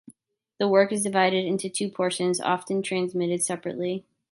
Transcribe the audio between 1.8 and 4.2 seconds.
portions, often transmitted separately.